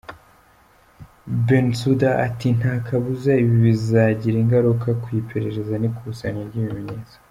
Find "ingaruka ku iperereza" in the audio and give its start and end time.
4.43-5.75